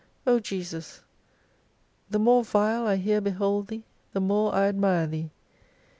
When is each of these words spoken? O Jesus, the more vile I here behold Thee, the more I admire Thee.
O 0.25 0.39
Jesus, 0.39 1.01
the 2.09 2.17
more 2.17 2.43
vile 2.43 2.87
I 2.87 2.95
here 2.95 3.21
behold 3.21 3.67
Thee, 3.67 3.83
the 4.13 4.19
more 4.19 4.51
I 4.51 4.67
admire 4.67 5.05
Thee. 5.05 5.29